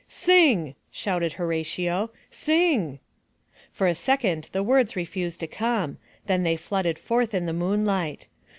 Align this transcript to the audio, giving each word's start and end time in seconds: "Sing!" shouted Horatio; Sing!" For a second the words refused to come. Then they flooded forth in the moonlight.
"Sing!" 0.07 0.73
shouted 0.89 1.33
Horatio; 1.33 2.09
Sing!" 2.31 2.97
For 3.69 3.85
a 3.85 3.93
second 3.93 4.49
the 4.51 4.63
words 4.63 4.95
refused 4.95 5.39
to 5.41 5.45
come. 5.47 5.99
Then 6.25 6.41
they 6.41 6.55
flooded 6.57 6.97
forth 6.97 7.35
in 7.35 7.45
the 7.45 7.53
moonlight. 7.53 8.27